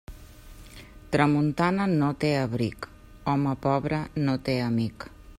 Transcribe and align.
Tramuntana 1.15 1.85
no 1.91 2.07
té 2.23 2.31
abric; 2.37 2.87
home 3.33 3.53
pobre 3.67 4.01
no 4.23 4.39
té 4.49 4.57
amic. 4.71 5.07